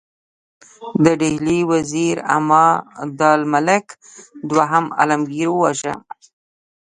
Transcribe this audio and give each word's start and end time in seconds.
د 1.03 1.05
ډهلي 1.19 1.59
وزیر 1.71 2.15
عمادالملک 2.35 3.87
دوهم 4.49 4.85
عالمګیر 4.99 5.47
وواژه. 5.51 5.93